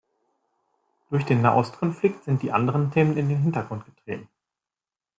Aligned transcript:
Durch 1.11 1.25
den 1.25 1.43
Nahostkonflikt 1.43 2.23
sind 2.23 2.41
die 2.41 2.51
anderen 2.51 2.89
Themen 2.89 3.17
in 3.17 3.29
den 3.29 3.37
Hintergrund 3.37 3.85
getreten. 3.85 4.27